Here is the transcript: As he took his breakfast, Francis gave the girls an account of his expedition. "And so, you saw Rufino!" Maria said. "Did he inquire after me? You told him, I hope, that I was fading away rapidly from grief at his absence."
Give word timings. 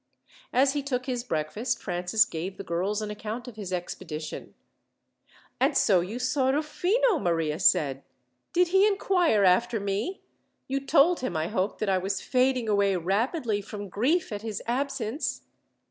As 0.51 0.73
he 0.73 0.81
took 0.81 1.05
his 1.05 1.23
breakfast, 1.23 1.79
Francis 1.79 2.25
gave 2.25 2.57
the 2.57 2.63
girls 2.63 3.03
an 3.03 3.11
account 3.11 3.47
of 3.47 3.55
his 3.55 3.71
expedition. 3.71 4.55
"And 5.59 5.77
so, 5.77 5.99
you 5.99 6.17
saw 6.17 6.49
Rufino!" 6.49 7.19
Maria 7.19 7.59
said. 7.59 8.01
"Did 8.51 8.69
he 8.69 8.87
inquire 8.87 9.43
after 9.43 9.79
me? 9.79 10.23
You 10.67 10.79
told 10.83 11.19
him, 11.19 11.37
I 11.37 11.49
hope, 11.49 11.77
that 11.77 11.87
I 11.87 11.99
was 11.99 12.19
fading 12.19 12.67
away 12.67 12.95
rapidly 12.95 13.61
from 13.61 13.89
grief 13.89 14.31
at 14.31 14.41
his 14.41 14.63
absence." 14.65 15.43